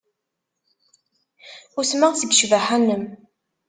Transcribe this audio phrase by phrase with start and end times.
[1.79, 3.05] Usmeɣ seg ccbaḥa-nnem.